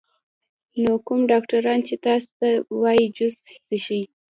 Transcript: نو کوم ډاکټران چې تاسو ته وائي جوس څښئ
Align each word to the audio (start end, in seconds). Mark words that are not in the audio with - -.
نو 0.81 0.93
کوم 1.07 1.19
ډاکټران 1.31 1.79
چې 1.87 1.95
تاسو 2.05 2.29
ته 2.39 2.47
وائي 2.81 3.05
جوس 3.17 3.35
څښئ 3.65 4.01